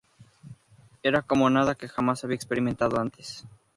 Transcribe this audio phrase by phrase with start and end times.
[1.03, 3.45] Era como nada que jamás había experimentado antes.